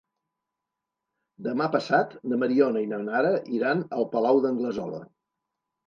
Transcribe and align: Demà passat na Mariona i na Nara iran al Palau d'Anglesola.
Demà 1.49 1.67
passat 1.77 2.17
na 2.31 2.41
Mariona 2.45 2.85
i 2.89 2.91
na 2.97 3.01
Nara 3.05 3.37
iran 3.61 3.87
al 4.01 4.11
Palau 4.17 4.45
d'Anglesola. 4.49 5.09